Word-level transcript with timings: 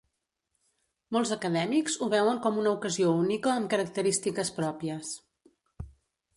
Molts 1.17 1.33
acadèmics 1.35 1.97
ho 2.01 2.09
veuen 2.15 2.41
com 2.47 2.57
una 2.63 2.73
ocasió 2.79 3.13
única 3.27 3.55
amb 3.59 3.71
característiques 3.77 4.53
pròpies. 4.59 5.15